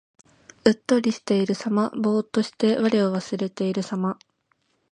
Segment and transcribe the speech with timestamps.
[0.65, 1.91] うっとりしているさま。
[1.95, 4.17] ぼうっとして我を忘れているさま。